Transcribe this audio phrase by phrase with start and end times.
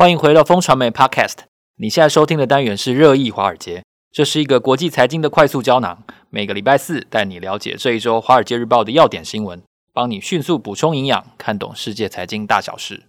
[0.00, 1.40] 欢迎回到风传媒 Podcast。
[1.76, 6.02] 你现在收听的单元是热议华尔街，这是一个国际财经的快速胶囊。
[6.30, 9.60] 每个礼拜四带你了解这一周《华尔街日报》的要点新闻，
[9.92, 13.02] 帮你迅速补充营养，看懂世界财经大小事。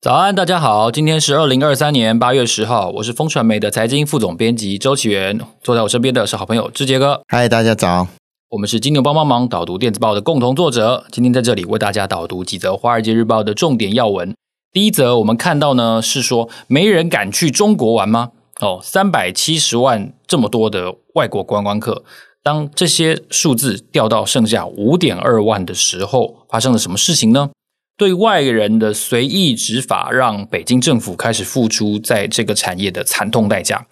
[0.00, 7.22] 早安，大家好，今天是二零二三年八月十号，我是风传媒的财经副总编辑周启源，坐在我身边的是好朋友志杰哥。
[7.28, 8.08] 嗨，大家早。
[8.50, 14.34] 我们是金牛帮帮忙导读电子报的共同作者，今天在这里为大家导读几则《华尔街日报》的重点要闻。
[14.72, 18.30] 第一则，我们看到呢是说，没人敢去中国玩吗？
[18.60, 22.02] 哦，三百七十万这么多的外国观光客，
[22.42, 27.50] 当这些数字掉到剩下五点二万的时候，发生了什么事情呢？
[27.98, 33.86] 对外人的随意执法，让北京政府开始付出在这个产业的惨痛代价。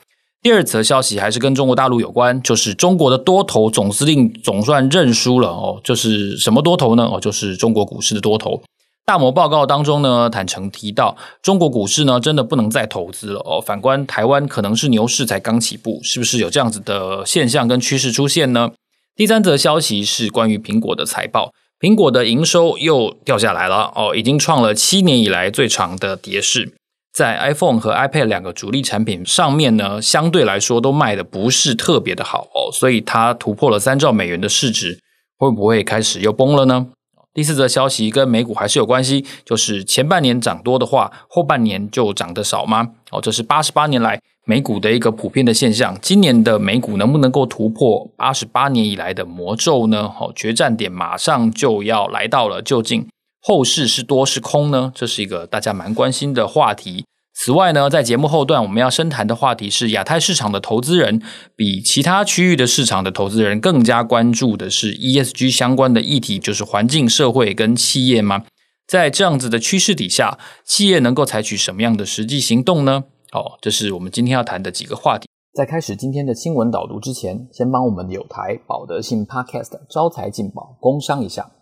[0.47, 7.03] 第二则消息还是跟中国大陆有关，就是中国的多头总司令总算认输了哦，就是什么多头呢？
[7.13, 8.63] 哦，就是中国股市的多头。
[9.05, 13.61] 大摩报告当中呢，坦诚提到，中国股市呢真的不能再投资了哦。
[13.61, 18.71] 反观台湾，可能是牛市才刚起步，是不是有这样子的现象跟趋势出现呢？
[19.17, 26.75] 第三则消息是关于苹果的财报，苹果的营收又掉下来了哦，已经创了七年以来最长的跌势。
[27.17, 35.01] 在 iPhone 和 iPad 两个主力产品上面呢，相对来说都卖的不是特别的好哦，所以它突破了三兆美元的市值，
[35.39, 36.89] 会不会开始又崩了呢？
[37.33, 42.91] 第四则消息跟美股还是有关系，就是前半年涨多的话，后半年就涨得少吗？
[43.11, 45.97] 哦，这是八十八年来美股的一个普遍的现象。
[46.03, 50.13] 今年的美股能不能够突破八十八年以来的魔咒呢？
[50.21, 53.09] 哦，决战点马上就要来到了，究竟
[53.49, 54.91] 后市是多是空呢？
[54.93, 57.05] 这是一个大家蛮关心的话题。
[57.33, 61.23] 此外呢，在节目后段我们要深谈的话题是，亚太市场的投资人
[61.55, 68.43] 比其他区域的市场的投资人更加关注的是 ESG 相关的议题，就是环境、社会跟企业吗？
[68.89, 73.05] 在这样子的趋势底下，企业能够采取什么样的实际行动呢？
[73.33, 75.29] 哦，这是我们今天要谈的几个话题。
[75.55, 81.53] 在开始今天的新闻导读之前，先帮我们有台保德信 Podcast 招财进宝工商一下。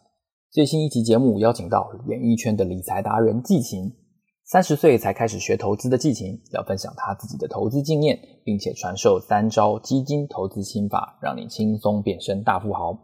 [0.54, 3.92] 最新一期节目邀请到演艺圈的理财达人季芹，
[4.44, 12.96] 三十岁才开始学投资的季芹，要分享他自己的投资经验，并且传授三招基金投资心法，让你轻松变身大富豪。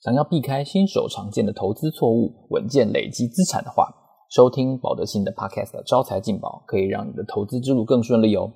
[0.00, 3.86] 想要避开新手常见的投资错误，稳健累积资产的话，
[4.30, 8.50] 收听保德信的 Podcast 招财进宝，可以让你的投资之路更顺利哦。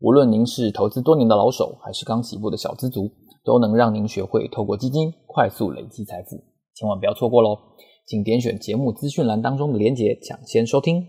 [0.00, 3.10] 无论您是投资多年的老手，还是刚起步的小资族，
[3.42, 6.49] 都能让您学会透过基金快速累积财富。
[6.80, 7.58] 千万不要错过喽！
[8.06, 11.08] 请点选节目资讯栏当中的链接，抢先收听。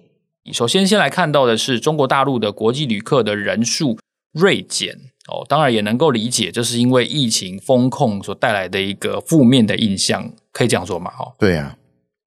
[0.52, 3.98] 首先，先来看到的是中国大陆的国际旅客的人数
[4.34, 4.94] 锐减
[5.30, 11.10] 哦，当然也能够理解，这是因为疫情风控所带来的一个负面的印象，可以这样说嘛？
[11.18, 11.78] 哦，对啊，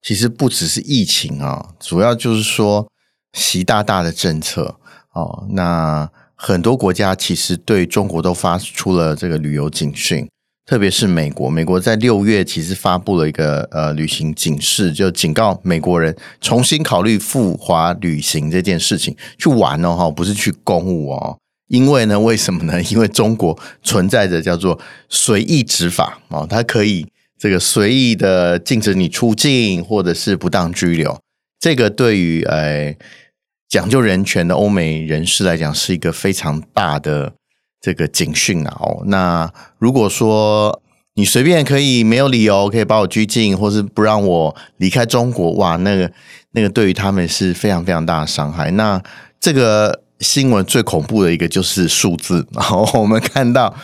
[0.00, 2.88] 其实不只是疫情啊，主要就是说
[3.34, 4.76] 习大大的政策
[5.12, 10.26] 哦，那很多国家其实对中国都发出了这个旅游警讯。
[10.67, 21.39] 特别是美国，美国在六月其实发布了一个呃旅行警示，就警告美国人重新考虑赴华旅行这件事情，去玩哦哈，不是去公务哦。
[21.69, 22.83] 因为呢，为什么呢？
[22.85, 24.81] 因为中国存在着叫做
[25.11, 27.07] 随意执法哦，它可以
[27.39, 31.19] 这个随意的禁止你出境，或者是不当拘留。
[31.61, 32.95] 这个对于呃
[33.69, 37.35] 讲究人权的欧美人士来讲，是一个非常大的。
[37.84, 40.81] 这个警讯啊，哦，那如果说
[41.17, 46.11] 你随便可以没有理由可以把我拘禁，或是不让我离开中国，哇，那个
[46.53, 48.71] 那个对于他们是非常非常大的伤害。
[48.71, 48.99] 那
[49.39, 53.75] 这个新闻最恐怖的一个就是数字，然后我们看到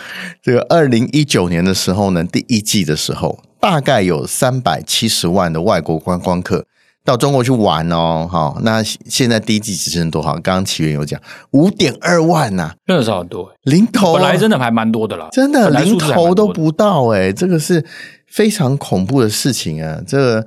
[0.43, 6.65] 这个二零一九年的时候呢，第一季的时候，大概有三百七十万的外国观光客。
[7.05, 10.33] 到中国去玩哦，好，那现在第一季只剩多少？
[10.35, 11.21] 刚刚起源有讲
[11.53, 17.85] 五点二万呐、啊，真的是很多，零头本来真的还蛮多的啦，真的零头都不到诶，这个是
[18.27, 20.01] 非常恐怖的事情啊！
[20.07, 20.47] 这个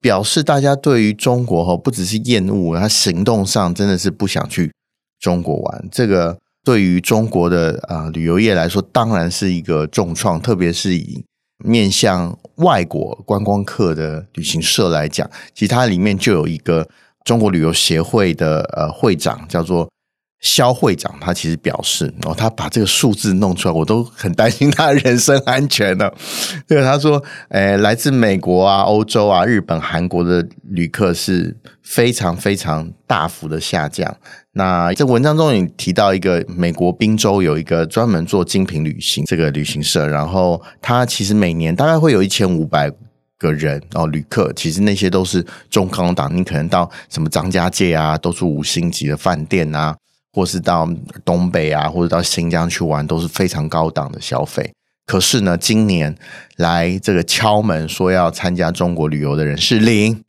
[0.00, 4.70] 表示大家对于中国哈不只是厌恶，他行动上真的是不想去
[5.18, 5.88] 中国玩。
[5.90, 11.24] 这个对于中国的啊旅游业来说，当然是一个重创，特别是以。
[11.64, 16.88] 面向外国观光客的旅行社来讲，其实它里面就有一个
[17.24, 19.88] 中国旅游协会的呃会长，叫做
[20.40, 21.14] 肖会长。
[21.20, 26.10] 他其实表示，哦，他把这个数字弄出来，我都很担心他的人身安全呢。
[26.66, 34.16] 对，他说，诶，来自美国啊、欧洲啊、日本、韩国的旅客是非常非常大幅的下降。
[34.52, 42.90] 那这文章中也提到一个美国宾州有一个专门做精品旅行这个旅行社，然后他其实每年大概会有一千五百
[43.36, 49.94] 个人哦，旅客其实那些都是中高档，你可能到什么张家界啊，都是五星级的饭店啊，
[50.36, 50.86] 或是到
[51.24, 54.70] 东北啊，或者到新疆去玩，都是非常高档的消费。
[55.06, 56.14] 可是呢，今年
[56.56, 60.22] 来这个敲门说要参加中国旅游的人是零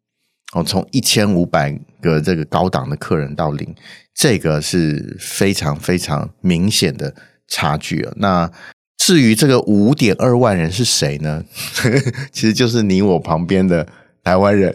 [0.53, 3.75] 哦，从一千五百个这个高档的客人到零，
[4.15, 7.13] 这个是非常非常明显的
[7.49, 8.13] 差距啊。
[8.15, 8.49] 那
[8.97, 11.43] 至于这个五点二万人是谁呢？
[12.31, 13.85] 其实就是你我旁边的
[14.23, 14.73] 台湾人。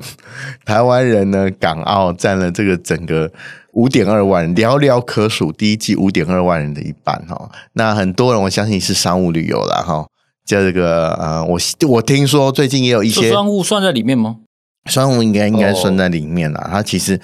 [0.66, 3.32] 台湾人呢，港澳占了这个整个
[3.72, 5.52] 五点二万人，寥寥可数。
[5.52, 7.50] 第一季五点二万人的一半哈。
[7.74, 10.06] 那很多人我相信是商务旅游了哈。
[10.44, 11.58] 叫这个呃，我
[11.88, 14.36] 我听说最近也有一些商务算在里面吗？
[14.86, 16.68] 商务应该应该算在里面了。
[16.70, 17.20] 它其实。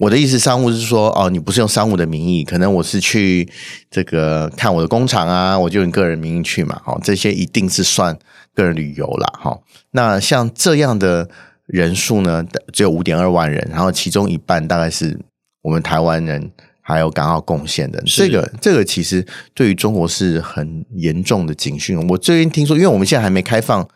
[0.00, 3.48] 我的意思，商务是说，哦，你不是用商务的名义，可能我是去
[3.90, 8.16] 这个看我的工厂啊，我就用个人名义去嘛，哦，这些一定是算
[8.54, 9.58] 个人旅游啦，哈。
[9.90, 11.28] 那像这样的
[11.66, 15.18] 人数呢，只有五点二万人，然后其中一半大概是
[15.62, 16.50] 我们台湾人
[16.80, 21.98] 还有港澳贡献的，这个这个其实对于中国是很严重的警讯。
[22.08, 23.86] 我最近听说，因为我们现在还没开放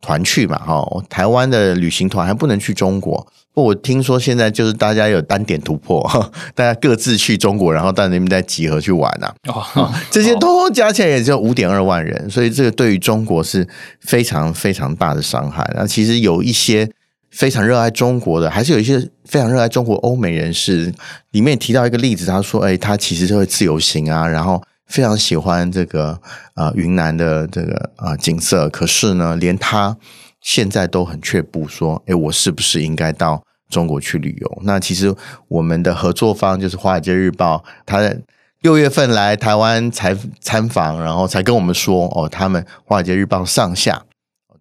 [0.00, 3.26] 团去嘛，哈，台湾的旅行团还不能去中国。
[3.54, 6.02] 不，我听说现在就是大家有单点突破，
[6.54, 9.34] 大家各自去中国，然后到那边再集合去玩啊。
[9.74, 13.68] 哦，这些通通加起来也就五点二万人，所以这个对于中国是
[14.00, 15.70] 非常非常大的伤害。
[15.76, 16.90] 那其实有一些
[17.32, 20.92] 非常热爱中国的，还是有一些非常热爱中国欧美人士，
[21.30, 26.10] 里面提到一个例子，他说：“哎，他其实就会自由行啊，然后非常喜欢这个
[26.54, 29.96] 啊、呃、云南的这个啊、呃、景色，可是呢，连他。”
[30.44, 33.40] 现在都很却步，说：“诶，我是不是应该到
[33.70, 35.14] 中国去旅游？”那其实
[35.46, 38.18] 我们的合作方就是《华尔街日报》，他在
[38.62, 44.02] 六月份来台湾采参访，然后才跟我们说：“哦，他们《华尔街日报》上下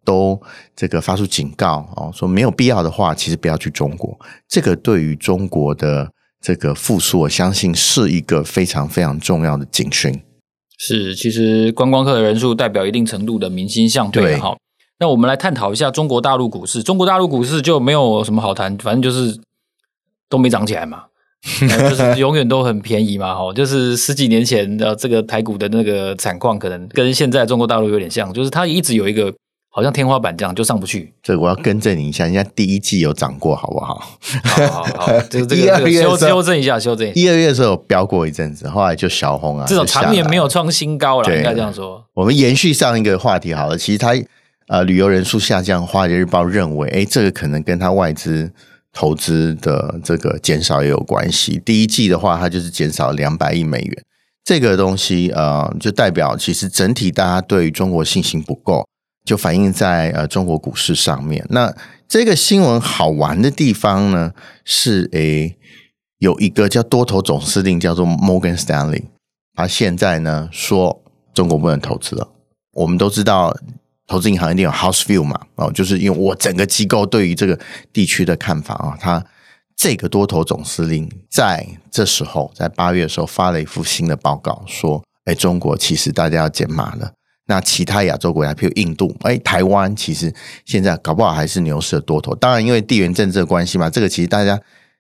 [0.04, 0.42] 都
[0.76, 4.18] 这个发出警告哦，说没有必要的话，其实不要去中国。
[4.48, 6.12] 这个对于中国的
[6.42, 10.22] 这个复苏，我相信是一个非常非常重要的警讯。
[10.78, 14.58] 是，其实观光客的人数代表一定程度的民心向对哈。”
[15.00, 16.84] 那我们来探讨一下中国大陆股市。
[16.84, 19.36] 中国大陆股市就没有什么好谈，反正就是
[20.30, 21.06] 都没涨起来嘛，
[21.44, 23.34] 就是永远都很便宜嘛。
[23.34, 29.34] 哈，就是十几年前的这个台股的那个惨况，可能跟现在中国大陆有点像，就是它一直有一个
[29.74, 31.14] 好像天花板这样，就上不去。
[31.24, 34.18] 这个我要更正你一下，人家第一季有涨过，好不好？
[34.44, 37.20] 好好好，这个这个修修正一下，修正一下。
[37.20, 42.06] 一二月的时候有飙过一阵子，后来就小红啊，至少常年没有创新高了，应该这样说。
[42.14, 44.14] 我们延续上一个话题好了，其实它。
[44.68, 48.50] 呃，旅游人数下降，《华尔街日报》认为，哎，这个可能跟它外资
[48.94, 51.62] 投资的这个减少也有关系。
[51.66, 54.04] 第一季的话，它就是减少两百亿美元，
[54.46, 58.88] 这个东西呃，就代表其实整体大家对中国信心不够，
[59.24, 61.46] 就反映在呃中国股市上面。
[61.50, 61.74] 那
[62.08, 64.34] 这个新闻好玩的地方呢，
[64.66, 65.58] 是诶
[66.20, 69.04] 有一个叫多头总司令叫做 Morgan Stanley，
[69.56, 71.04] 他现在呢说
[71.34, 72.30] 中国不能投资了。
[72.74, 73.58] 我们都知道。
[74.08, 75.40] 投资银行一定有 house view 嘛？
[75.56, 77.58] 哦，就是因为我整个机构对于这个
[77.94, 79.26] 地区的看法啊，他
[79.78, 87.14] 这个多头总司令在这时候，在八月的时候发了一幅新的报告，说：哎，中国其实大家要减码了。
[87.52, 90.34] 那其他亚洲国家，譬如印度，哎，台湾，其实
[90.64, 92.34] 现在搞不好还是牛市的多头。
[92.36, 94.58] 当然，因为地缘政治的关系嘛，这个其实大家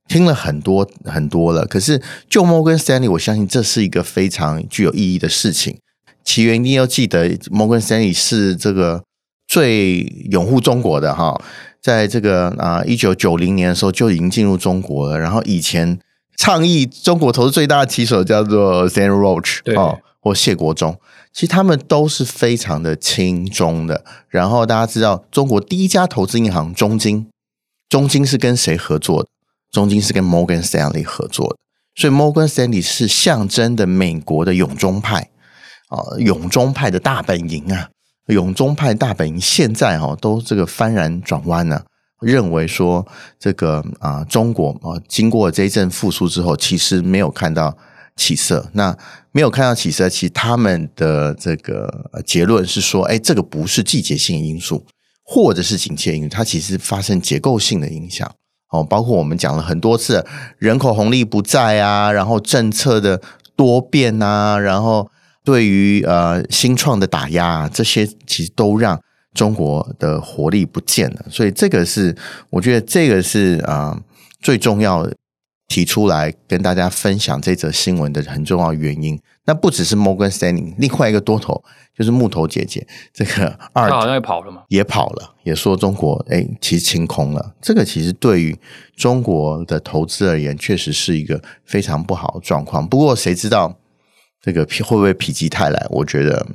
[0.09, 1.65] 听了很多很多了。
[1.65, 5.77] 可是，就摩根斯丹利，我相信这是一个非常具有意义的事情。
[6.25, 9.01] 起源一定要记得，摩根斯丹利是这个
[9.47, 11.41] 最拥护中国的哈，
[11.81, 15.17] 在这个啊一九九零年的时候就已经进入中国了。
[15.17, 15.97] 然后以前
[16.35, 20.99] 倡议中国投资最大的棋手叫做 Stan Roach 哦，或谢国忠，
[21.33, 24.03] 其实他们都是非常的亲中的。
[24.29, 27.27] 然后大家知道，中国第一家投资银行中金，
[27.89, 29.29] 中金是跟谁合作的？
[29.71, 31.55] 中金是跟摩根斯丹利合作的，
[31.95, 35.29] 所以摩根斯丹利是象征的美国的永中派。
[35.87, 37.89] 啊，拥中派的大本营啊，
[38.27, 41.83] 永中派大本营现在哈都这个幡然转弯了，
[42.21, 43.05] 认为说
[43.37, 47.77] 这个啊中国啊经过这一阵复苏之后，其实没有看到
[48.15, 48.69] 起色。
[48.73, 48.97] 那
[49.31, 54.85] 没有看到起色，其实他们的这个结论是说，哎，这个不是季节性因素，
[55.23, 58.29] 或者是景气因素，它其实发生结构性的影响。
[58.69, 60.25] 哦，包括我们讲了很多次，
[60.57, 63.21] 人口红利不在啊，然后政策的
[63.55, 65.09] 多变啊，然后。
[65.43, 69.01] 对于呃新创的打压，这些其实都让
[69.33, 72.15] 中国的活力不见了，所以这个是
[72.51, 73.99] 我觉得这个是啊、
[74.39, 75.15] 最重要的
[75.71, 79.17] 提出来跟大家分享这则新闻的很重要原因。
[79.45, 81.63] 那不只是 Morgan Stanley，另外一个多头
[81.97, 87.55] 就是木头姐姐，这个二他好像也跑了嘛，也跑了，也说中国哎，其实清空了。
[87.61, 88.53] 这个其实对于
[88.97, 92.85] 中国的投资而言，确实是一个非常不好的状况。
[92.85, 93.73] 不过谁知道
[94.41, 95.87] 这个会不会否极泰来？
[95.89, 96.45] 我觉得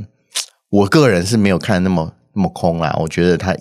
[0.68, 2.94] 我个人是没有看那么那么空啦。
[3.00, 3.56] 我觉得他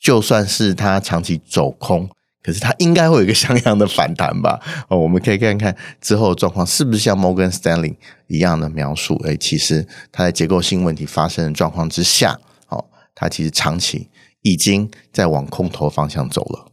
[0.00, 2.10] 就算是他长期走空。
[2.48, 4.58] 可是它应该会有一个像样的反弹吧？
[4.88, 7.94] 哦，我们可以看看之后的状况是不是像 Morgan Stanley
[8.26, 9.20] 一样的描述？
[9.26, 12.82] 哎，其实它在结构性问题发生的状况之下，哦，
[13.14, 14.08] 它其实长期
[14.40, 16.72] 已经在往空头方向走了。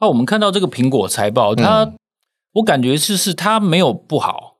[0.00, 1.94] 那我们看到这个苹果财报，它、嗯、
[2.54, 4.56] 我感觉就是它没有不好，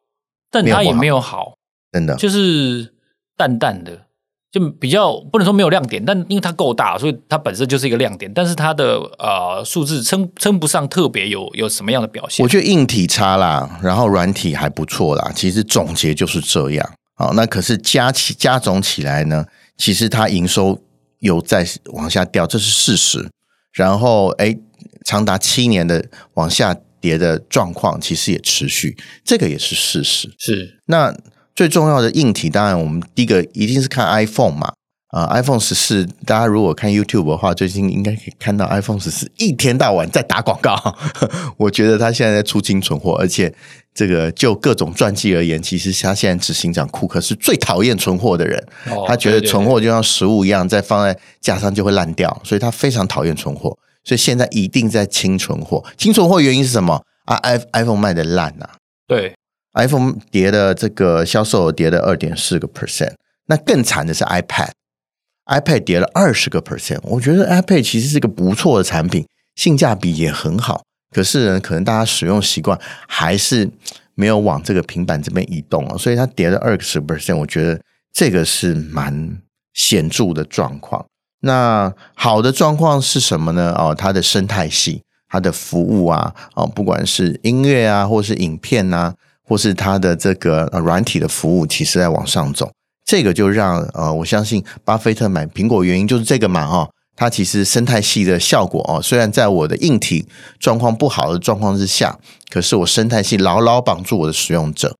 [0.51, 1.55] 但它也没有好，
[1.91, 2.93] 真的就是
[3.35, 4.09] 淡淡的。
[4.53, 8.29] 就比较不能说没有亮点，但因为它够大，所以它本身就是一个亮点。
[8.35, 12.43] 但是它的呃数字称称不上特别有有什么样的表现。
[12.43, 15.31] 我觉得硬体差啦，然后软体还不错啦。
[15.37, 16.93] 其实总结就是这样。
[17.15, 20.77] 好，那可是加起加总起来呢，其实它营收
[21.21, 23.31] 有在往下掉，这是事实。
[23.73, 24.59] 然后诶，
[25.05, 26.05] 长达七年的
[26.35, 30.35] 往下跌的状况，其实也持续，这个也是事实。
[30.41, 31.15] 是那。
[31.61, 34.73] 最重要的硬体，当然我们第一个一定是看 iPhone 嘛，
[35.09, 40.97] 啊，iPhone 十四，大家如果看 YouTube 的话，最近应该可以看到 iPhone 十四一天到晚在打广告。
[41.59, 43.55] 我觉得他现在在出清存货，而且
[43.93, 55.85] 这个就各种传记而言，其实他现在执行长库克是最讨厌存货的人，哦、他觉得存货就像食物一样，再放在架上就会烂掉，所以他非常讨厌存货，所以现在一定在清存货。
[55.99, 57.39] 清存货原因是什么啊
[57.75, 58.71] ？iPhone 卖的烂啊，
[59.07, 59.35] 对。
[59.75, 63.15] iPhone 跌的这个销售额跌了二点四个 percent，
[63.47, 66.99] 那更惨的是 iPad，iPad 跌了二十个 percent。
[67.03, 70.83] 我觉得 iPad 其实是个不错的产品，性价比也很好。
[71.15, 73.71] 可是呢，可能大家使用习惯还是
[74.15, 77.37] 没有往这个平板这边移动啊，所以它跌了二十个 percent。
[77.37, 77.81] 我觉得
[78.13, 79.41] 这个是蛮
[79.73, 81.05] 显著的状况。
[81.43, 83.73] 那好的状况是什么呢？
[83.79, 89.15] 哦，它的生态系、它的服务啊，哦，不管是音乐啊，或是影片啊。
[89.51, 92.71] 或是它的这个软体的服务，其实在往上走，
[93.05, 100.25] 这个就让呃，我相信巴菲特买苹果原因就是这个嘛哈，它其实生态系的效果哦，虽然在我的硬体
[100.61, 102.17] 状况不好的状况之下，
[102.49, 104.95] 可是我生态系牢牢绑住我的使用者，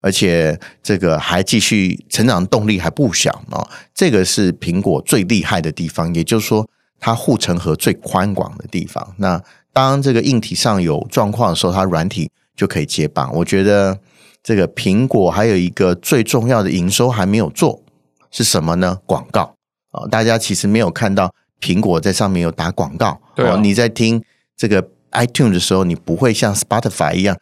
[0.00, 6.64] 而且这个还继续成长动力还不小啊，这个是苹果最厉害的地方，也就是说
[7.00, 9.14] 它护城河最宽广的地方。
[9.16, 12.30] 那当这个硬体上有状况的时候，它软体。
[12.56, 13.30] 就可以接棒。
[13.34, 13.98] 我觉得
[14.42, 17.82] 这个苹果还有一个最重要的营收还没有做，
[18.30, 18.98] 是什么呢？
[19.04, 19.54] 广告
[19.90, 20.06] 啊！
[20.10, 23.20] 大家其实没有看到苹果在上面有打广告。
[23.34, 24.22] 对啊，你在听
[24.56, 27.36] 这个 iTunes 的时候，你不会像 Spotify 一样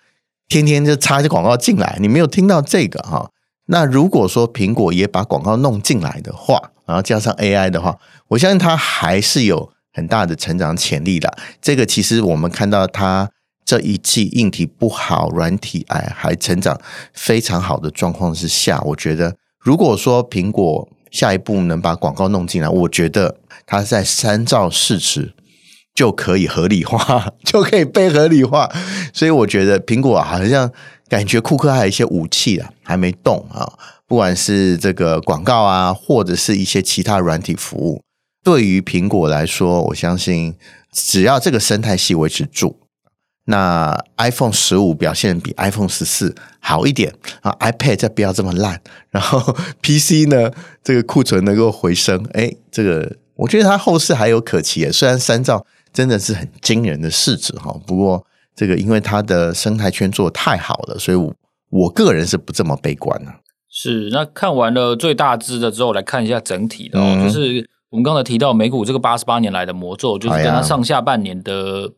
[0.48, 3.30] 天天就插一些广告进来，你没有听到这个哈。
[3.66, 11.36] 那如果说苹果也把广告弄进来的话，然后加上 AI 的话，我相信它还是有很大的成长潜力的。
[11.60, 13.30] 这个其实我们看到它。
[13.64, 16.78] 这一季硬体不好，软体哎还成长
[17.12, 25.32] 非常好的状况之下，我觉得如果说苹果下一步能把广告弄进来，我觉得它在三兆市值
[25.94, 28.70] 就可以合理化， 就可以被合理化。
[29.12, 30.70] 所以我觉得苹果好像
[31.08, 33.72] 感觉库克还有一些武器啊，还没动啊，
[34.06, 38.02] 不管是这个广告啊，或者是一些其他软体服务，
[38.42, 40.54] 对于苹果来说，我相信
[40.92, 42.83] 只要这个生态系维持住。
[43.46, 49.38] 那 iPhone 十五表现比 iPhone 十四好一点啊，iPad 再不要这么烂， 然后
[49.82, 50.50] PC 呢，
[50.82, 54.90] 这个库存能够回升，哎，这个我觉得它后市还有可期。
[54.90, 58.24] 虽然三兆真的是很惊人的市值哈，不过
[58.56, 61.34] 这个因为它的生态圈做得太好了，所以我
[61.68, 63.30] 我个人是不这么悲观的。
[63.68, 71.92] 是，那看完了最大支的之后，来看一下整体的哦，嗯、就是我们刚才提到美股这个八十八年来的魔咒，就是跟它上下半年的。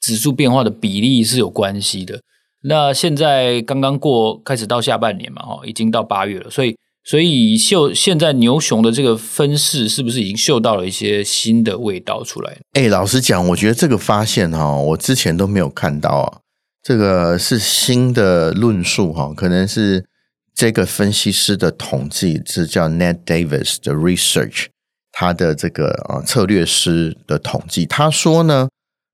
[0.00, 2.20] 指数变化的比例是有关系的。
[2.62, 12.58] 那现在刚刚过，开始到下半年嘛，哈，已经到八月了，所以，所以嗅现在牛熊的这个分势，是不是已经嗅到了一些新的味道出来？
[12.72, 16.38] 哎、老实讲，我觉得这个发现哈，我之前都没有看到啊。
[16.82, 20.04] 这个是新的论述哈，可能是
[20.52, 24.66] 这个分析师的统计，是叫 Ned Davis 的 Research，
[25.12, 28.68] 他的这个啊策略师的统计，他说呢。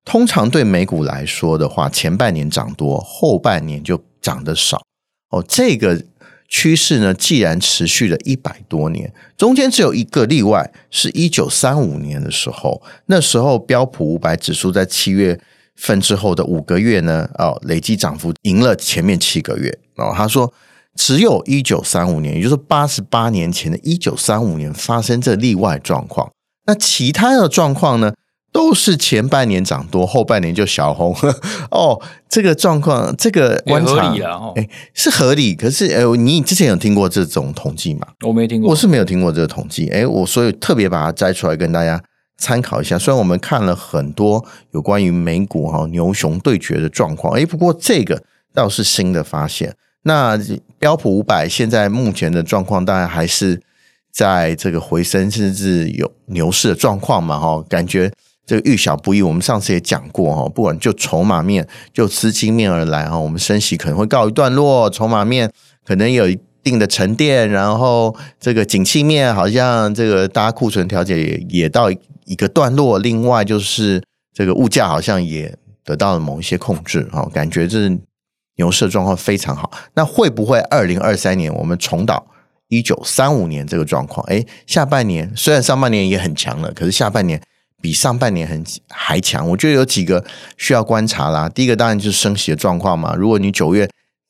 [0.05, 4.83] 通常对美股来说的话，前半年涨多，后半年就涨得少。
[5.31, 6.05] 哦，这个
[6.49, 15.41] 趋势呢，既然持续了一百多年，中间只有一个例外，是一九三五年的时候，那时候标普五百指数在七月
[15.75, 20.13] 份之后的五个月呢，哦，累计涨幅赢了前面七个月哦。
[20.15, 20.53] 他说，
[20.95, 26.31] 只有一九三五年，也就是八十八年前的一九三五年发生这例外状况。
[26.67, 28.15] 那其他的状况呢，
[28.55, 31.13] 都是前半年涨多，后半年就小红。
[31.73, 34.55] 哦，这个状况，这个观察，哎、哦，
[34.95, 35.57] 是合理。
[35.57, 38.07] 可是，哎，你之前有听过这种统计吗？
[38.25, 39.89] 我没听过，我是没有听过这个统计。
[39.89, 42.01] 哎，我所以特别把它摘出来跟大家
[42.39, 42.97] 参考一下。
[42.97, 48.23] 虽然我们看了很多有关于美股哈牛熊对决的状况，哎，不过这个
[48.55, 49.75] 倒是新的发现。
[50.05, 50.39] 那
[50.79, 53.61] 标普五百现在目前的状况，当然还是。
[54.17, 58.09] 在这个回升甚至有牛市的状况嘛，哈，感觉
[58.47, 59.23] 这个遇小不易。
[59.23, 65.51] 我们上次也讲过哈，不管就筹码面就资金面而来哈，我们升息可能会告一段落，筹码面
[65.85, 72.99] 可能有一定的沉淀，然后这个景气面好像这个大家库存调节也也到一个段落。
[72.99, 77.91] 另外就是这个物价好像也得到了某一些控制哈，感觉这
[78.57, 79.71] 牛市状况非常好。
[79.95, 82.27] 那会不会二零二三年我们重蹈
[82.69, 87.41] 一九三五年这个状况，哎，下半年虽然上半年也很强了，可是下半年
[87.85, 89.47] 比上半年很还强。
[89.47, 90.25] 我觉得有几个
[90.57, 91.47] 需要观察啦。
[91.51, 93.15] 第一个当然就是升息的状况嘛。
[93.15, 93.87] 如果你九月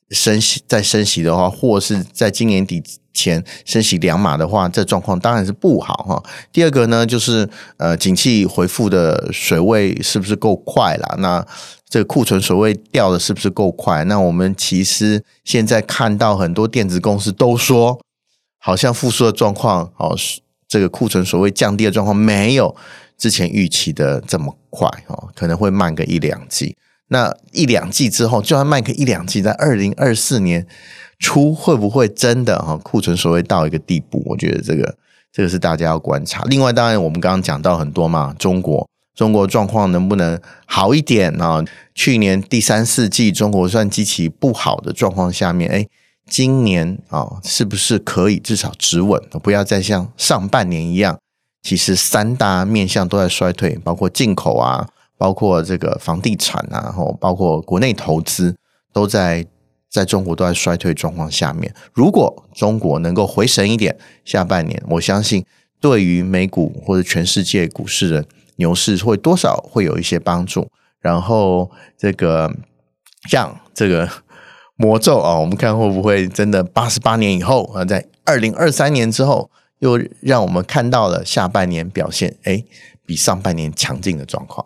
[0.09, 2.83] 升息再升息的话，或是在今年底
[3.13, 6.21] 前升息两码的话，这状况当然是不好哈。
[6.51, 7.47] 第二个呢，就是
[7.77, 11.15] 呃，景气回复的水位是不是够快啦？
[11.19, 11.47] 那
[11.87, 14.03] 这个库存水位掉的是不是够快？
[14.03, 18.01] 那我们其实现在看到很多电子公司都说。
[18.57, 20.17] 好像复苏的状况，哦，
[20.67, 22.75] 这个库存所谓降低的状况没有
[23.17, 26.75] 之前预期的这么快，哦，可能会慢个一两季。
[27.07, 30.65] 那一两季之后，就算慢个一两季，在二零二四年
[31.19, 34.23] 初会不会真的哈库存所谓到一个地步？
[34.25, 34.97] 我觉得这个
[35.31, 36.43] 这个是大家要观察。
[36.45, 41.63] 另外，当然我们刚刚讲到很多嘛，中国中国状况能不能好一点啊？
[41.93, 45.87] 去年第三四季中国算极其不好的状况下面，哎。
[46.27, 49.21] 今年啊，是不是可以至少止稳？
[49.43, 51.19] 不要再像上半年一样，
[51.65, 58.55] 其实三大面向都在衰退，包括进口啊，包括这个房地产啊，然后包括国内投资
[58.93, 59.43] 都在
[59.89, 61.73] 在中国都在衰退状况下面。
[61.91, 65.43] 如果中国能够回神一点，下半年我相信
[65.81, 68.23] 对于美股或者全世界股市的
[68.57, 70.69] 牛市会多少会有一些帮助。
[71.01, 72.53] 然后这个
[73.27, 74.07] 像这个。
[74.77, 82.63] 魔咒啊，我们看会不会真的八十八年以后啊，在二零二三年之后，又让我们看到了下半年表现，哎，
[83.05, 84.65] 比上半年强劲的状况。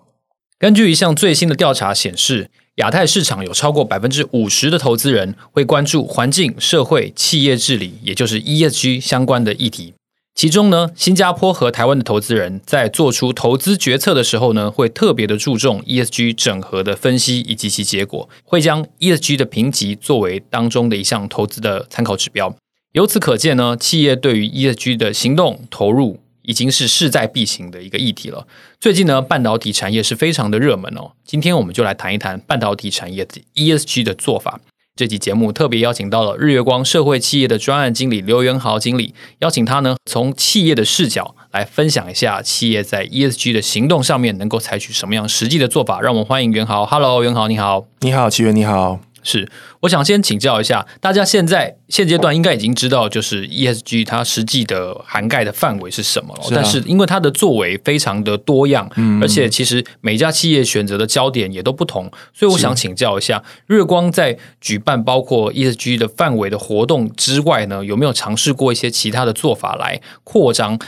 [0.57, 9.93] 根据一项最新的调查显示，亚太市场有超过百分之五十的投资人会关注环境、社会、企业治理，也就是 ESG 相关的议题。
[10.35, 22.55] 其中呢，新加坡和台湾的投资人在做出投资决策的时候呢，会特别的注重 ESG 整合的分析以及其结果，会将 ESG 的评级作为当中的一项投资的参考指标。
[22.93, 28.47] 由此可见呢，企业对于 ESG 的行动投入已经是势在必行的一个议题了。
[28.79, 31.11] 最近呢，半导体产业是非常的热门哦。
[31.23, 34.59] 今天我们就来谈一谈半导体产业的 ESG 的做法。
[34.95, 46.01] 这期节目特别邀请到了日月光社会企业的专案经理刘元豪经理，邀请他呢从企业的视角来分享一下企业在 ESG 的行动上面能够采取什么样实际的做法。
[46.01, 46.87] 让我们欢迎元豪。
[46.87, 47.85] Hello，元豪，你好。
[47.99, 48.99] 你好，奇源，你好。
[49.23, 49.49] 是，
[49.81, 56.43] 我想先请教一下大家，现在现阶段应该已经知道，就是 ESG 它实际的涵盖的范围是什么了。
[56.43, 70.79] 是啊、但是因为它的作为非常的多样，嗯，而且其实每家企业选择的焦点也都不同，所以我想请教一下，日月光在举办包括 ESG 的范围的活动之外呢，有没有尝试过一些其他的做法来扩张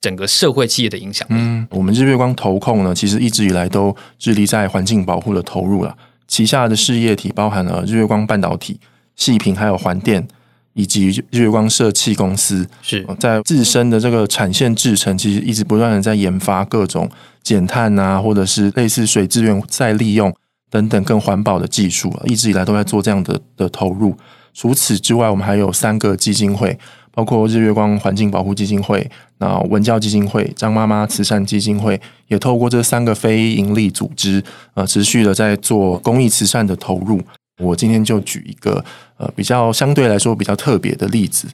[0.00, 1.34] 整个社会企业的影响力？
[1.36, 5.96] 嗯，我们日月光投控呢，其实一直以来都致力在环境保护的投入了。
[6.26, 8.78] 旗下的事业体包含了日月光半导体、
[9.16, 10.26] 细品，还有环电，
[10.74, 12.66] 以及日月光社器公司。
[12.82, 17.10] 是在自身的这个产线制程，其实一直不断的在研发各种
[17.42, 20.34] 减碳啊，或者是类似水资源再利用
[20.70, 24.16] 等等更环保的技术，一直以来都在做这样的的投入。
[24.54, 26.78] 除此之外，我们还有三个基金会。
[27.14, 34.42] 包括日月光环境保护基金会、那文教基金会、张妈妈慈善基金会，也透过这三个非营利组织，
[34.74, 37.20] 呃，持续的在做公益慈善的投入。
[37.58, 38.82] 我今天就举一个
[39.18, 41.46] 呃比较相对来说比较特别的例子，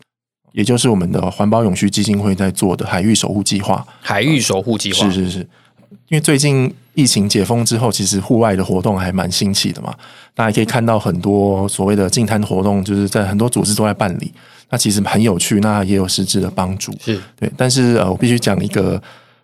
[0.53, 3.85] 也就是我们的环保永续基金会在做的海域守护计划。
[4.01, 5.39] 海域守护计划，是是是，
[6.09, 9.93] 因为最近疫情解封之后，其实户外的活动还蛮兴起的嘛，
[10.35, 14.33] 大家可以看到很多所谓的净滩活动，就是在很多组织都在办理。
[14.71, 17.51] 那其实很有趣，那也有实质的帮助，是对。
[17.57, 19.01] 但是呃，我必须讲一个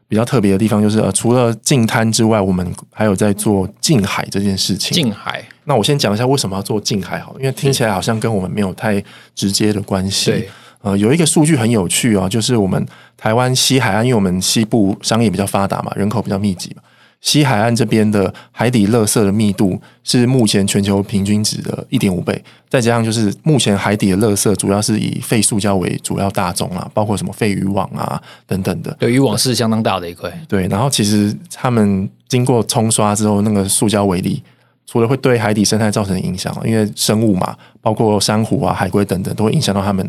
[0.07, 4.95] 比比较特别的地方就是，呃，除了净滩之外，我们还有在做近海这件事情。
[4.95, 9.03] 近海，那我先讲一下为什么要做近海好，因为听起来好像跟我们没有太
[9.35, 10.31] 直接的关系。
[10.31, 10.49] 对，
[10.83, 16.83] 呃，有一个数据很有趣啊，就是我们台湾西海岸，因为我们西部商业比较发达嘛，人口比较密集嘛。
[17.25, 28.95] 西海岸这边的海底垃圾的密度是目前全球平均值的一点五倍，再加上就是目前海底的垃圾主要是以废塑胶为主要大宗啊，包括什么废渔网啊等等的。
[29.01, 30.31] 对，渔网是相当大的一块。
[30.47, 34.43] 对，然后其实他们经过冲刷之后，那个塑胶微粒
[34.85, 40.07] 除了会对海底生态造成影响，因为生物嘛，包括珊瑚啊、海龟等等，都会影响到他们。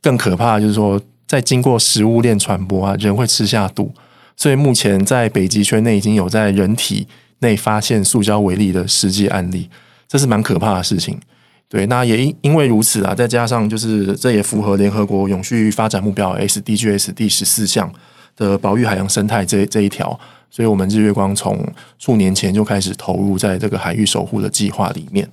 [0.00, 3.92] 更可怕的就是说，在经过食物链传播啊，人会吃下肚。
[4.36, 7.06] 所以目前在北极圈内已经有在人体
[7.38, 9.68] 内发现塑胶微粒的实际案例，
[10.08, 11.18] 这是蛮可怕的事情。
[11.68, 17.92] 对，那也因因为如此啊，再加上就是这也符合联合国永续发展目标 SDGs 第十四项
[18.36, 20.18] 的保育海洋生态这这一条，
[20.50, 21.66] 所以我们日月光从
[21.98, 25.28] 数年前就开始投入在这个海域守护的计划里面。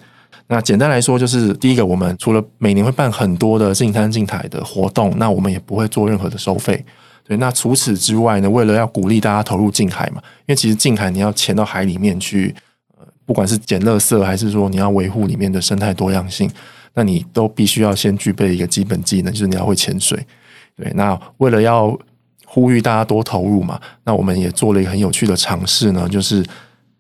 [0.48, 6.84] 那简单来说，就是第一个，我们除了每年会办很多的净滩净海的活动，那我们也不会做任何的收费。
[7.24, 8.50] 对，那除此之外呢？
[8.50, 12.54] 为了要鼓励大家投入近海嘛，因为其实近海你要潜到海里面去，
[12.98, 16.50] 呃，不管是捡垃圾还是说你要维护里面的生态多样性，
[16.94, 20.20] 那你都必须要先具备一个基本技能，就是你要会潜水。
[20.76, 21.98] 对，那为了要
[22.46, 26.46] 呼吁大家多投入嘛，那我们也做了一个很有趣的尝试呢，就是。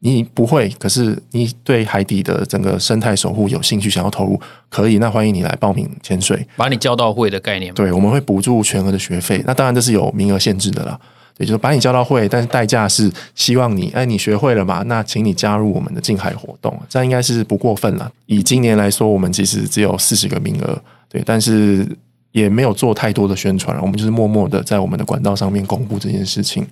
[0.03, 7.71] 你不会，可是你对海底的整个生态守护有兴趣，想要投入，可以，那欢迎你来报名潜水，把你教到会的概念。
[7.75, 10.99] 对，我们会补助全额的学费，那当然这是有名额限制的啦。
[11.37, 14.83] 对就是把你教到会，但是代价是希望你，哎，你学会了嘛？
[14.87, 18.11] 那请你加入我们的近海活动，这样应该是不过分了。
[18.25, 21.87] 以今年来说，我们其实只有四十个名额，对，但是
[22.31, 26.67] 也没有做太多的宣传，我们就是默默的在我们的管道上面公布这件事情。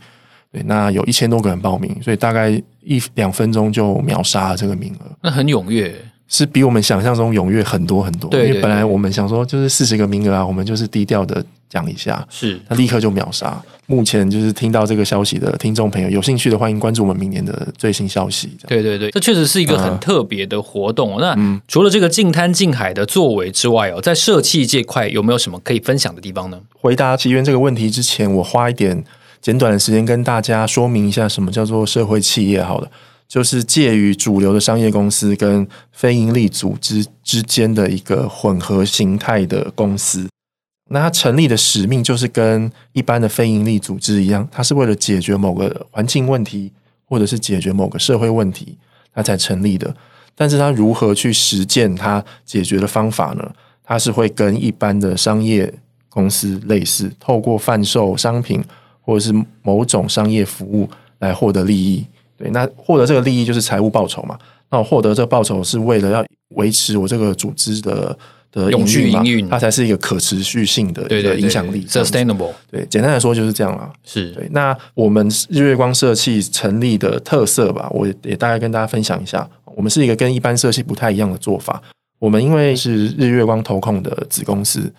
[0.52, 2.50] 对，那有一千多个人报名，所以大概
[2.82, 5.06] 一两分钟就秒杀了这个名额。
[5.22, 5.94] 那很踊跃，
[6.28, 8.30] 是比我们想象中踊跃很多很多。
[8.32, 13.62] 对，对，对，因为本来我们想说就是四十个名额啊，我们就是低调的讲一下，是，那立刻就秒杀。
[13.86, 18.58] 目前就是听到这个消息的听众朋友，有兴趣的欢迎关注我们明年的最新消息。
[18.68, 21.16] 对对对，这确实是一个很特别的活动。
[21.18, 26.60] 啊、那除了这个近滩近海的作为之外哦，在社企这块有没有什么可以分享的地方呢？
[26.74, 29.04] 回答奇缘这个问题之前，我花一点。
[29.42, 32.62] 简短的时间跟大家说明一下，什么叫做社会企业？
[32.62, 32.92] 好了，
[33.28, 40.28] 就是介于主流的商业公司跟非营利组织之间的一个混合形态的公司。
[40.92, 46.72] 那它成立的使命就是跟一般的非营利组织一样，它是为了解决某个环境问题，
[47.06, 48.78] 或者是解决某个社会问题，
[49.14, 49.96] 它才成立的。
[50.36, 53.52] 但是它如何去实践它解决的方法呢？
[53.84, 55.74] 它是会跟一般的商业
[56.10, 58.62] 公司类似，透过贩售商品。
[59.02, 62.06] 或者是某种商业服务来获得利益，
[62.38, 64.38] 对，那获得这个利益就是财务报酬嘛。
[64.70, 66.24] 那我获得这个报酬是为了要
[66.56, 68.18] 维持我这个组织的
[68.52, 72.52] 的永续营运，它才是一个可持续性的一个影响力，sustainable。
[72.70, 73.92] 对，简单来说就是这样了。
[74.04, 74.48] 是对。
[74.52, 79.48] 那我们日月光社企成立的特色吧，我也大概跟大家分享一下。
[79.76, 81.82] 我们是一个跟一般社企不太一样的做法。
[82.20, 84.92] 我们因为是日月光投控的子公司。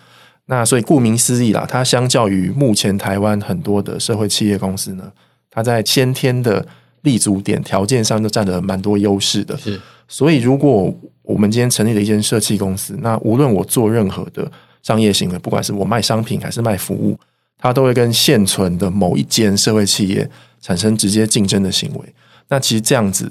[0.51, 5.09] 那所以顾名思义啦，它相较于目前台湾很多的社会企业公司呢，
[5.49, 6.67] 它在先天的
[7.03, 9.55] 立足点条件上都占了蛮多优势的。
[9.57, 14.51] 是，所以如果我们今天成立了一间社企公司，那无论我做任何的
[14.83, 17.17] 商业行为，不管是我卖商品还是卖服务，
[17.57, 22.13] 它都会跟现存的某一间社会企业产生直接竞争的行为。
[22.49, 23.25] 那其实这样子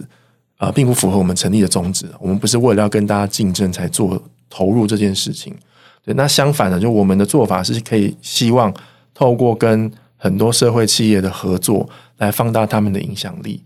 [0.57, 2.07] 啊，呃，并不符合我们成立的宗旨。
[2.19, 5.55] 我们不是为了要跟大家竞争才做投入这件事情。
[6.05, 8.73] 对，那相反的，就我们的做法是可以希望
[9.13, 13.63] 透过跟很多社会企业的合作来放大他们的影响力。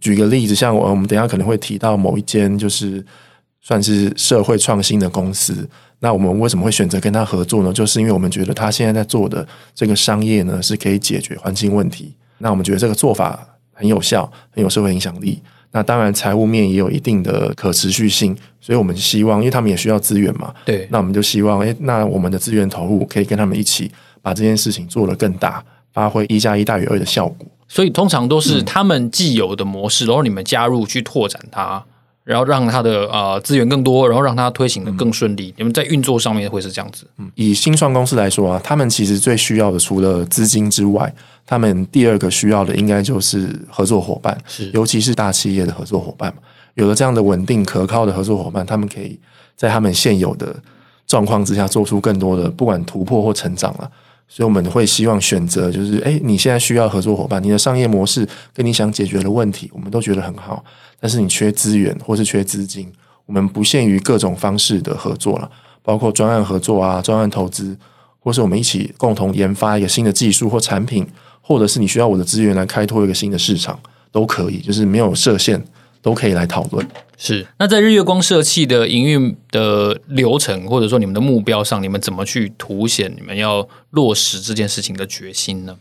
[0.00, 3.04] 举个例子，像我们等下可能会提到某一间就是
[3.60, 5.68] 算是社会创新的公司，
[6.00, 7.72] 那我们为什么会选择跟他合作呢？
[7.72, 15.40] 就是因为我们觉得他现在在做的这个商业呢是可以解决环境问题，那我们觉得这个做法很有效，很有社会影响力。
[15.76, 25.62] 那当然，财务面也有一定的可持续性，所以我们希望，因为他们也需要资源嘛，对，那我们就希望，哎，那我们的资源投入可以跟他们一起把这件事情做得更大，
[25.92, 27.46] 发挥一加一大于二的效果。
[27.68, 31.84] 所以通常都是他们既有的模式，嗯、然后你们加入去拓展它。
[32.26, 35.50] 然后让他的呃资源更多，然后让他推行的更顺利。
[35.50, 37.06] 嗯、你们在运作上面会是这样子。
[37.18, 41.14] 嗯，以新创公司来说啊，他们其实最需要的除了资金之外，
[41.46, 46.42] 他们第二个需要的应该就是合作伙伴，是尤其是大企业的合作伙伴嘛。
[46.74, 49.16] 有了这样的稳定可靠的合作伙伴，他们可以
[49.54, 50.52] 在他们现有的
[51.06, 53.88] 状况之下做出更多的不管突破或成长了。
[54.28, 60.64] 所以我们会希望选择就是，哎，你现在需要合作伙伴，你的商业模式跟你想解决的问题，我们都觉得很好，
[61.00, 62.92] 但是你缺资源或是缺资金，
[63.26, 65.50] 我们不限于各种方式的合作了，
[65.82, 67.76] 包括专案合作啊、专案投资，
[68.18, 71.06] 或是我们一起共同研发一个新的技术或产品，
[71.40, 73.78] 或者是你需要我的资源来开拓一个新的市场，
[74.10, 75.62] 都可以，就是没有设限。
[76.02, 76.88] 都可以来讨论。
[77.18, 85.76] 是，那在日月光社企的营运的流程，或者说你们的目标上，你们怎么去凸显你们要落实这件事情的决心呢？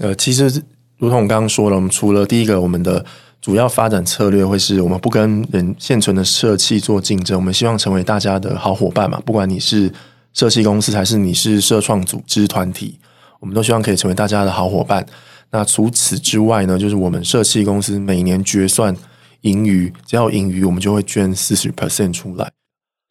[0.00, 0.62] 呃，其实
[0.98, 3.02] 如同我刚刚说了，我们除了第一个，我们的
[3.40, 9.18] 主要发展策略会是我们不跟人现存的社企做竞争，我们希望成为大家的好伙伴嘛。
[9.24, 9.90] 不管你是
[10.34, 12.98] 社企公司还是你是社创组织团体，
[13.40, 15.06] 我们都希望可以成为大家的好伙伴。
[15.50, 18.94] 那除此之外呢，就是我们社企公司每年决算。
[19.44, 22.50] 盈余，只要盈余，我们就会捐四十 percent 出来。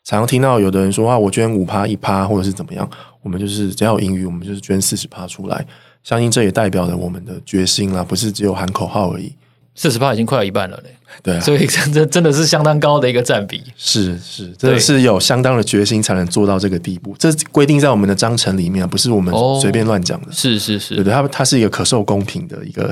[0.03, 2.87] 常常听到有的人说啊，我捐五趴一趴，或者是怎么样，
[3.21, 5.65] 我们就是只要盈余，我们就是捐四十趴出来。
[6.03, 9.31] 相信这也代表了我们的决心啦，不是只有喊口号而已。
[9.75, 10.89] 四十趴已经快有一半了嘞，
[11.23, 13.63] 对啊， 所以这真的是相当高的一个占比。
[13.77, 17.15] 是是，真的是有相当的决心才能做到这个地步。
[17.17, 20.27] 这规定在我们的章程里面，不是我们随便乱讲的。
[20.27, 22.91] 哦，是是是，对对，它它是一个可受公平的一个。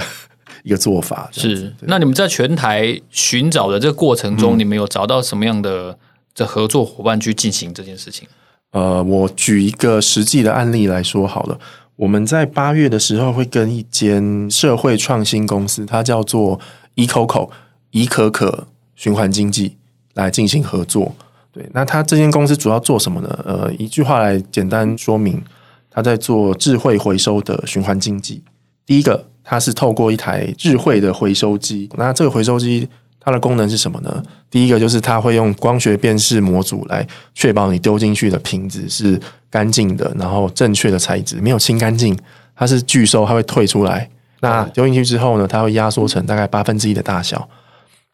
[0.64, 5.98] 一个做法是，那你们在全台寻找的这个过程中，嗯、你们有找到什么样的
[6.36, 8.28] 这合作伙伴去进行这件事情？
[8.72, 11.60] 呃，我举一个实际的案例来说好了。
[11.96, 16.60] 我们在八月的时候会跟一间社会创新公司，它叫做
[16.96, 17.50] eCoco
[17.90, 19.78] 怡可可循环经济
[20.14, 21.16] 来进行合作。
[21.52, 23.40] 对，那它这间公司主要做什么呢？
[23.44, 25.42] 呃，一句话来简单说明，
[25.90, 28.44] 它在做智慧回收的循环经济。
[28.86, 29.31] 第一个。
[29.52, 32.88] 它是透过一台智慧的回收机，那这个回收机
[33.20, 34.24] 它的功能是什么呢？
[34.50, 42.18] 第一个就是它会用光学辨识模组来确保你丢进去的瓶子是干净的，然后正确的材质，没有清干净，
[42.56, 44.10] 它是拒收，它会退出来。
[44.40, 47.50] 那丢进去之后呢，它会压缩成大概八分之一的大小。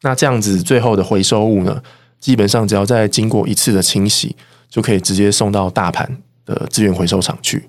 [0.02, 1.80] 那这样子最后的回收物呢，
[2.18, 4.34] 基本上只要再经过一次的清洗，
[4.68, 7.68] 就可以直接送到大盘的资源回收厂去。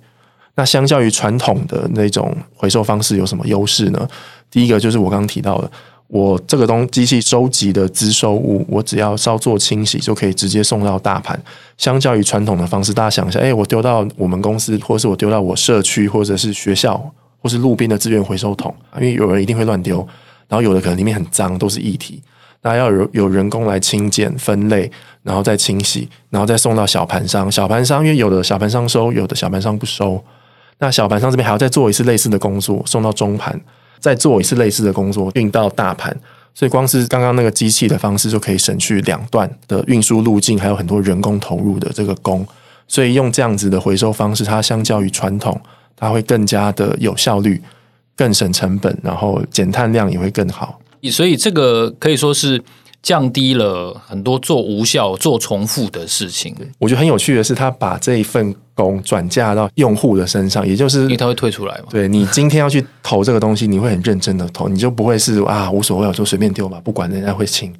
[0.59, 4.09] 那相较于传统的那种回收方式有什么优势呢？
[4.51, 5.71] 第一个就是我刚刚提到的，
[6.07, 11.41] 我这个东机器收集的资收物，我只要稍作清洗就可以直接送到大盘。
[11.77, 17.01] 相较于传统的方式，大家想一下，哎，我丢到我们公司，或是我丢到我社区，或者是学校，
[17.41, 20.05] 或是路边的资源回收桶，因为有人一定会乱丢，
[20.49, 22.21] 然后有的可能里面很脏，都是液体，
[22.63, 24.91] 那要有有人工来清检、分类，
[25.23, 27.49] 然后再清洗，然后再送到小盘商。
[27.49, 30.21] 小盘商因为有的小盘商收，有的小盘商不收。
[30.79, 33.59] 那小盘商这边还要再做一次类似的工作，送到中盘，
[33.99, 36.15] 再做一次类似的工作，运到大盘。
[36.55, 42.45] 所以光是刚刚那个机器的方式就可以省去两段的运输路径，还有很多人工投入的这个工。
[42.87, 45.59] 所以用这样子的回收方式，它相较于传统，
[45.95, 47.61] 它会更加的有效率，
[48.15, 50.79] 更省成本，然后减碳量也会更好。
[51.11, 52.61] 所以这个可以说是。
[53.01, 56.55] 降低了很多做无效、做重复的事情。
[56.77, 61.85] 我觉得很有趣的是，他把这一份工转嫁到用户的身上，也就是因为他会退出来嘛。
[61.89, 67.73] 对，你今天要去投这个东西，你会很认真的投，你就不会是啊无所谓，我就随便丢吧，不管人家会清。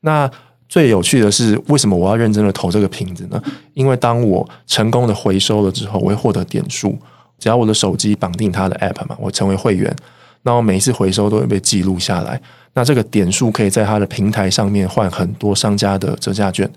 [0.00, 0.30] 那
[0.68, 3.42] 最有趣的是，为什么我要认真的投这个瓶子呢？
[3.74, 6.98] 因为当我成功的回收了之后，我会获得点数。
[7.38, 9.94] 只要我的手机绑定他的 app 嘛，我成为会员，
[10.42, 12.40] 那我每一次回收都会被记录下来。
[12.76, 16.70] 那这个点数可以在它的平台上面换很多商家的折价券，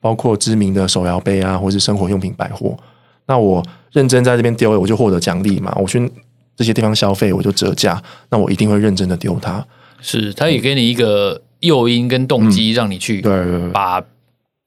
[0.00, 2.76] 包括知名的手摇杯啊，或是生活用品百货。
[3.26, 5.72] 那我认真在这边丢了，我就获得奖励嘛。
[5.80, 6.10] 我去
[6.56, 8.02] 这些地方消费，我就折价。
[8.30, 9.64] 那我一定会认真的丢它。
[10.00, 13.22] 是，它也给你一个诱因跟动机，让你去
[13.72, 14.02] 把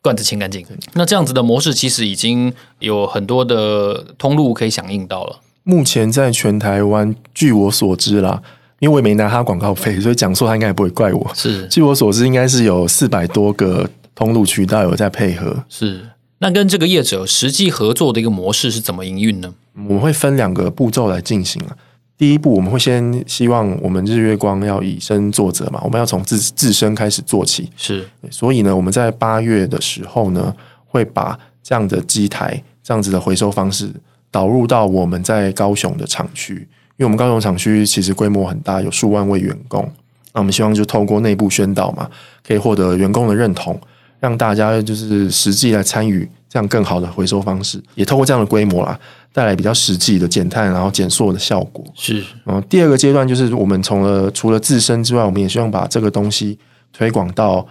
[0.01, 0.65] 罐子清干净。
[0.93, 5.41] 那这样子的模式，其实已经有很多的通路可以响应到了。
[5.63, 8.41] 目前在全台湾，据我所知啦。
[8.79, 11.31] 因为我也没拿他广告费，所以讲错他应该也不会怪我。
[11.33, 15.63] 是，据我所知，应该是有四百多个通路渠道有在配合。
[15.67, 16.09] 是，
[16.39, 19.53] 那跟这个业者实际合作的一个模式是怎么营运呢？
[19.73, 21.75] 我们会分两个步骤来进行啊。
[22.17, 27.69] 第一步，我们会先希望我们日月光要以身作则嘛，我们要从自自身开始做起。
[27.75, 30.51] 是，所以呢，我们在八月的时候呢，
[30.85, 33.91] 会把这样的机台、这样子的回收方式
[34.31, 36.67] 导入到我们在高雄的厂区。
[36.97, 39.87] 因为我们高雄厂区其实规模很大，有数万位员工，
[40.33, 42.09] 那我们希望就透过内部宣导嘛，
[42.45, 43.79] 可以获得员工的认同，
[44.19, 48.99] 让大家就是实际来参与这样更好的回收方式，也透过这样的规模啦，
[49.31, 51.85] 带来比较实际的减碳然后减塑的效果。
[51.93, 56.57] 是，嗯，第二个阶段就是我们从了除了自身之外，我们也希望把这个东西
[56.91, 57.63] 推广到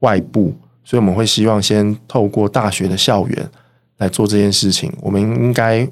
[0.00, 3.50] 外部，所以我们会希望先透过大学的校园
[3.96, 4.92] 来做这件事情。
[5.00, 5.88] 我们应该。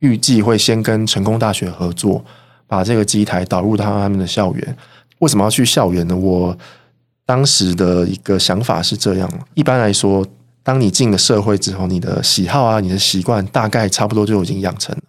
[0.00, 2.24] 预计会先跟成功大学合作，
[2.66, 4.76] 把这个机台导入到他们的校园。
[5.18, 6.16] 为什么要去校园呢？
[6.16, 6.56] 我
[7.26, 10.24] 当时的一个想法是这样：一般来说，
[10.62, 15.02] 当你进了社会之后，你的喜好啊、你的习惯，大概差不多就已经养成了。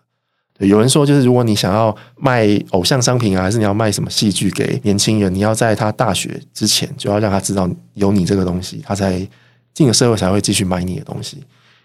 [0.65, 9.25] 有人说，就是如果你想要卖偶像商品啊，还是你要卖什么戏剧给年轻人，你要在他大学之前就要让他知道有你这个东西，他才
[9.73, 11.38] 进了社会才会继续买你的东西。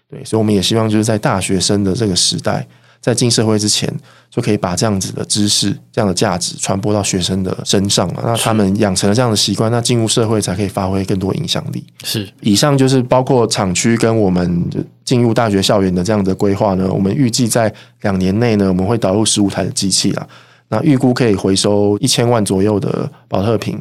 [0.09, 2.67] 对，所以我们也希望就是在大学生的这个时代。
[3.05, 3.87] 在进社会之前，
[4.31, 8.21] 就可以把这样子的知识、这样的价值传播到学生的身上了。
[8.25, 11.85] 那他们养成了这样的习惯，那进入社会才可以发挥更多影响力。
[12.03, 14.67] 是，以上就是包括厂区跟我们
[15.03, 16.91] 进入大学校园的这样的规划呢。
[16.91, 20.27] 我们预计在两年内呢，我们会导入十五台的机器啦。
[20.69, 23.79] 那预估可以回收一千万左右的保特瓶，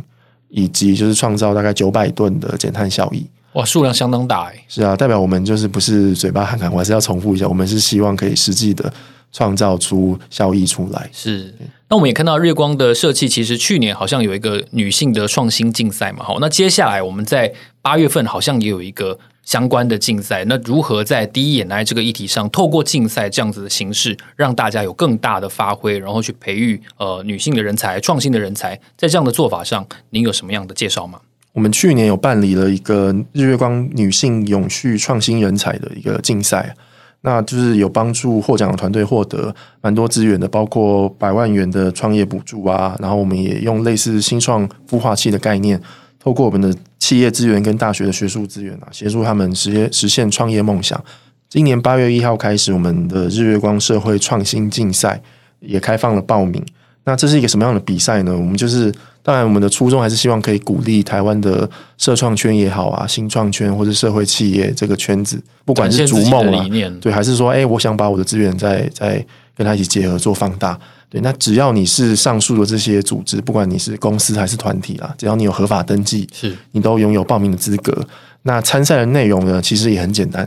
[0.50, 3.26] 以及就是创造大概九百吨的减碳效益。
[3.54, 4.64] 哇，数量相当大哎！
[4.68, 8.92] 是啊，代表我们就是不是嘴巴喊喊，我还是要重复一下，我们是希望可以实际的。
[9.34, 11.52] 创造出效益出来是，
[11.88, 31.18] 那我们也看到日月光的设计，其实去年好像有一个女性的创新竞赛嘛，好，那接下来我们在八月份好像也有一个相关的竞赛，那如何在第一眼来这个议题上，透过竞赛这样子的形式，让大家有更大的发挥，然后去培育呃女性的人才、创新的人才，在这样的做法上，您有什么样的介绍吗？
[31.52, 36.76] 我们去年有办理了一个日月光女性永续创新人才的一个竞赛。
[37.26, 42.94] 那就是有帮助获奖的团队获得蛮多资源的，包括百万元的创业补助啊。
[43.00, 45.80] 然后我们也用类似新创孵化器的概念，
[46.20, 51.02] 透过我们的企业资源跟大学的学术资源啊，协助他们实实现创业梦想。
[51.48, 55.22] 今年八月一号开始，我们的日月光社会创新竞赛
[55.60, 56.62] 也开放了报名。
[57.04, 58.32] 那这是一个什么样的比赛呢？
[58.32, 58.92] 我们就是。
[59.26, 66.68] 当然，我们的初衷还是希望可以鼓励台湾的社创圈也好啊，新创圈或者社会企业这个圈子，不管是逐梦啊，
[67.00, 69.24] 对，还是说，哎，我想把我的资源再再
[69.56, 78.06] 跟他一起结合做放大，对，那只要你是上述的这些组织，不管你是公司还是团体啊，只要你有合法登记，是你都拥有报名的资格。
[78.42, 80.46] 那参赛的内容呢，其实也很简单，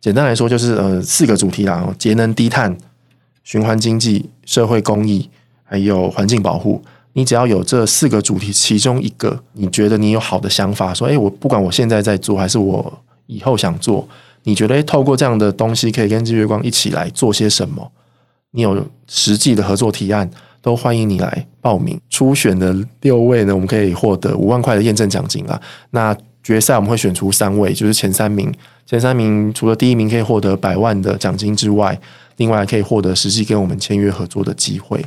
[0.00, 2.74] 简单来说就是呃四个主题啦：节能低碳、
[3.42, 5.28] 循环经济、社会公益，
[5.64, 6.80] 还有环境保护。
[7.14, 12.92] 你只要有这四个主题其中一个，你觉得你有好的想法，说，诶，我不管我现在在做，还是我
[13.26, 14.06] 以后想做，
[14.42, 17.90] 你觉得，透过这样的东西，可以跟日月光一起来做些什么？
[18.50, 20.28] 你有实际的合作提案，
[20.60, 22.00] 都欢迎你来报名。
[22.10, 25.60] 初选的六位呢，我们可以获得五万块的验证奖金啊。
[25.90, 28.52] 那决赛我们会选出三位，就是前三名。
[28.86, 31.98] 前三名除了第一名可以获得百万的奖金之外，
[32.38, 35.04] 另外还可以获得实际跟我们签约合作的机会。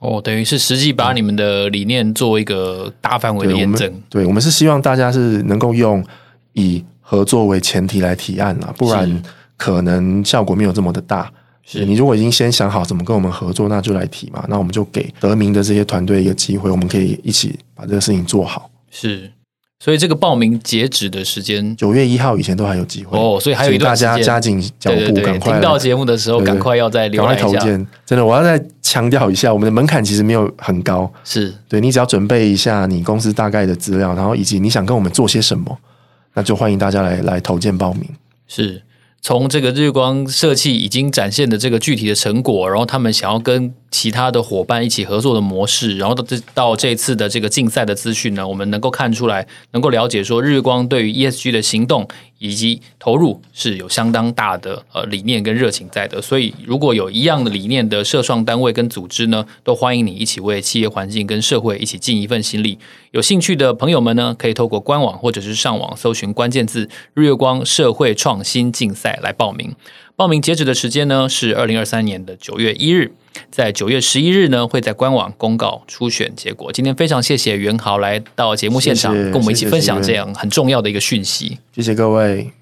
[0.00, 3.78] 哦，等于是实际把你们的理念做一个大范围的验证。
[3.78, 6.04] 对，我们，对，我们是希望大家是能够用
[6.54, 9.22] 以合作为前提来提案啦，不然
[9.56, 11.30] 可能效果没有这么的大。
[11.62, 14.44] 是你如果已经先想好怎么跟我们合作，那就来提嘛。
[14.48, 18.70] 那我们就给得名的这些团队一个机会，我们可以一起把这个事情做好。
[18.90, 19.30] 是。
[19.82, 27.34] 所以这个报名截止的时间，九月一号以前都还有机会哦，所以还有一段时间，大家加紧脚步，赶快听到节目的时候，赶快要再留一下。
[27.34, 35.78] 赶快投件，真的，我要再强调一下，我们的门槛其实没有很高，是对，你只要准备一下你公司大概的资料，然后以及你想跟我们做些什么，
[36.34, 38.04] 那就欢迎大家来来投件报名。
[38.46, 38.82] 是。
[39.22, 56.22] 从这个日光社企已经展现的这个具体的成果，然后他们想要跟其他的伙伴一起合作的模式，然后到这到这次的这个竞赛的资讯呢，我们能够看出来，能够了解说日光对于 ESG 的行动以及投入是有相当大的呃理念跟热情在的。
[56.22, 62.78] 所以如果有一样的理念的社创单位跟组织呢，都欢迎你一起为企业环境跟社会一起尽一份心力。
[63.12, 69.74] 有兴趣的朋友们呢，可以透过官网或者是上网搜寻关键字“日月光社会创新竞赛”来报名。
[70.14, 73.10] 报名截止的时间呢是二零二三年的九月一日，
[73.50, 76.70] 在九月十一日呢会在官网公告初选结果。
[76.70, 81.58] 今天非常谢谢袁豪来到节目现场，谢谢跟我们一起分享这样很重要的一个讯息。
[81.74, 82.59] 谢谢各位。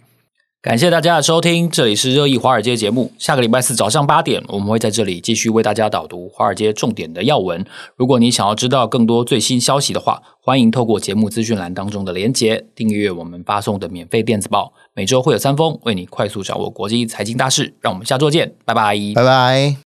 [0.69, 3.11] 感谢大家的收听，这里是热议华尔街节目。
[3.17, 7.65] 下个礼拜四早上八点，我们会在这里继续为大家导读华尔街重点的要闻。
[7.97, 14.75] 如果你想要知道更多最新消息的话，欢迎透过节目资讯栏当中的连结订阅我们发送的免费电子报。
[14.93, 17.75] 每周会有三封，为你快速掌握国际财经大事。
[17.81, 19.77] 让我们下周见，拜拜，拜拜。